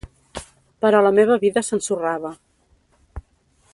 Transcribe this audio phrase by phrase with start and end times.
[0.85, 2.33] Però la meva vida s'ensorrava.